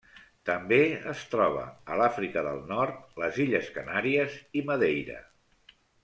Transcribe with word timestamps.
També 0.49 0.77
es 1.11 1.19
troba 1.33 1.65
a 1.95 1.99
l'Àfrica 2.01 2.43
del 2.49 2.57
Nord, 2.71 3.03
les 3.25 3.37
illes 3.47 3.69
Canàries 3.79 4.39
i 4.63 4.69
Madeira. 4.71 5.19